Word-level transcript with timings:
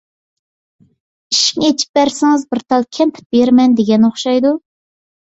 ئىشىكنى 1.35 1.69
ئېچىپ 1.71 1.99
بەرسىڭىز 1.99 2.45
بىر 2.53 2.63
تال 2.73 2.87
كەمپۈت 2.99 3.29
بېرىمەن، 3.37 3.77
دېگەن 3.81 4.09
ئوخشايدۇ. 4.09 4.55